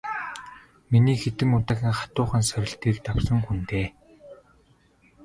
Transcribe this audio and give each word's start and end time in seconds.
Миний 0.91 1.19
хэдэн 1.21 1.49
удаагийн 1.57 1.95
хатуухан 1.97 2.43
сорилтыг 2.49 2.95
давсан 3.05 3.39
хүн 3.45 3.59
дээ. 3.69 3.87